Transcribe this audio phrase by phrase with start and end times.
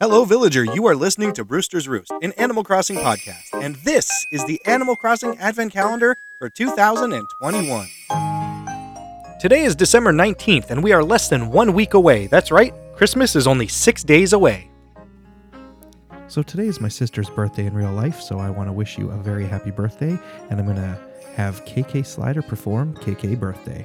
[0.00, 0.64] Hello, villager.
[0.64, 4.96] You are listening to Brewster's Roost, an Animal Crossing podcast, and this is the Animal
[4.96, 7.86] Crossing Advent Calendar for 2021.
[9.38, 12.28] Today is December 19th, and we are less than one week away.
[12.28, 14.70] That's right, Christmas is only six days away.
[16.28, 19.10] So today is my sister's birthday in real life, so I want to wish you
[19.10, 20.98] a very happy birthday, and I'm going to
[21.34, 23.84] have KK Slider perform KK Birthday.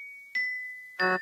[1.01, 1.17] Uh...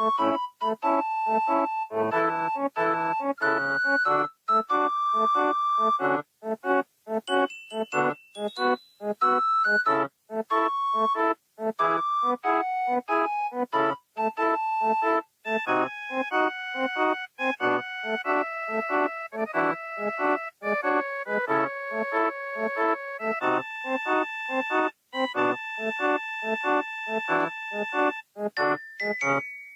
[0.00, 0.36] Uh-huh.